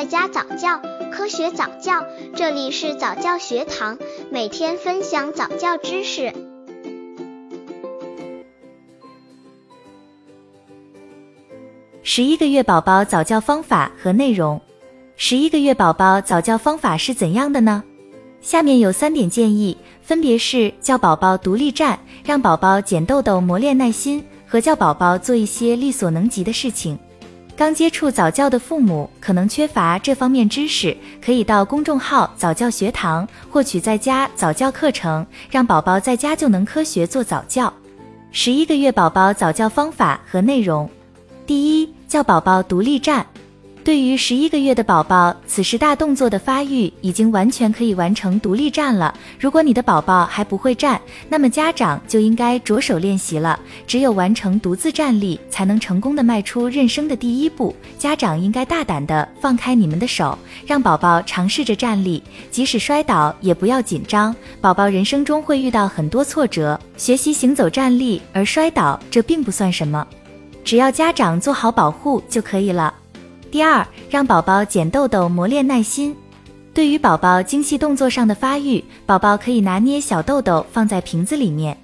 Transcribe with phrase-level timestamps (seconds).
[0.00, 0.80] 在家早教，
[1.12, 3.98] 科学早教，这里是早教学堂，
[4.30, 6.32] 每天分享早教知识。
[12.02, 14.58] 十一个月宝宝早教方法和内容。
[15.16, 17.84] 十一个月宝宝早教方法是怎样的呢？
[18.40, 26.98] 下面有三点建议，分别是教宝宝独立站，让宝宝捡豆豆磨练耐心，和教宝宝做一些力所能及的事情。
[27.60, 37.70] 刚接触早教的父母可能缺乏这方面知识，可以到公众号早教学堂获取在家早教课程，让宝宝在家就能科学做早教。
[38.32, 40.88] 十一个月宝宝早教方法和内容：
[41.44, 43.26] 第一，叫宝宝独立站。
[43.90, 49.12] 对于十一个月的宝宝，此时大动作的发育已经完全可以完成独立站了。
[49.36, 53.58] 如果你的宝宝还不会站，那么家长就应该着手练习了。
[53.88, 57.74] 只有完成独自站立，才能成功的迈出人生的第一步。
[57.98, 64.32] 家长应该大胆的放开你们的手，让宝宝尝试着站立，即使摔倒也不要紧张。
[64.60, 70.06] 宝宝人生中会遇到很多挫折，学习行走站立而摔倒，这并不算什么，
[70.62, 72.94] 只要家长做好保护就可以了。
[73.50, 76.16] 第二，让宝宝捡豆豆磨练耐心。
[76.72, 81.76] 对于宝宝精细动作上的发育，宝宝可以拿捏小豆豆放在瓶子里面，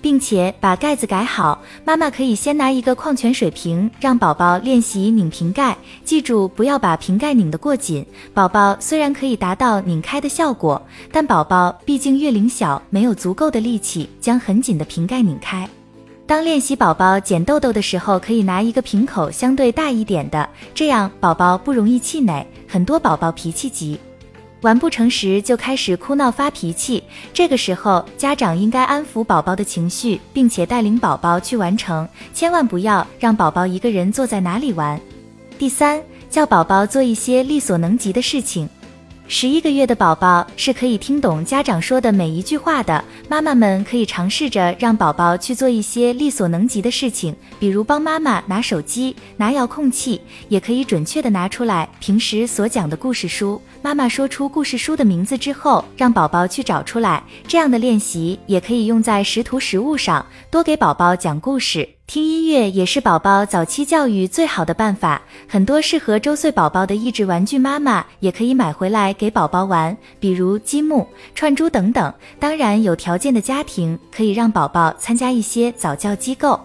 [0.00, 1.60] 并且把盖子改好。
[1.84, 5.76] 妈妈可以先拿一个矿泉水瓶，让宝宝练习拧瓶盖。
[6.04, 8.06] 记住，不要把瓶盖拧得过紧。
[8.32, 10.80] 宝宝虽然可以达到拧开的效果，
[11.10, 15.68] 但宝宝毕竟月龄小，没有足够的力气将很紧的瓶盖拧开。
[16.28, 22.46] 当练习宝宝捡豆豆的时候，可以拿一个瓶口相对大一点的，这样宝宝不容易气馁。
[22.68, 23.98] 很多宝宝脾气急，
[24.60, 35.00] 完不成时就开始哭闹发脾气，这个时候家长应该安抚宝宝的情绪，并且带领宝宝去完成，千万不要让宝宝一个人坐在哪里玩。
[35.58, 35.98] 第三，
[36.28, 38.68] 教宝宝做一些力所能及的事情。
[39.30, 53.60] 十一个月的宝宝是可以听懂家长说的每一句话的，妈妈们可以尝试着让宝宝去做一些力所能及的事情，比如帮妈妈拿手机、拿遥控器，也可以准确的拿出来平时所讲的故事书。
[53.82, 57.22] 妈妈说出故事书的名字之后，让宝宝去找出来。
[57.46, 61.97] 这样的练习也可以用在识图识物上，多给宝宝讲故事。
[62.08, 65.20] 听音乐也是宝宝早期教育最好的办法。
[65.46, 72.10] 很多适合周岁宝宝的益智玩具，妈妈也可以买回来给宝宝玩，比如积木、串珠等等。
[72.40, 76.58] 当然，有条件的家庭可以让宝宝参加一些早教机构。